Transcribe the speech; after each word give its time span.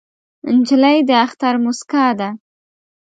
نجلۍ 0.55 0.97
د 1.09 1.09
اختر 1.25 1.55
موسکا 1.63 2.05
ده. 2.19 2.29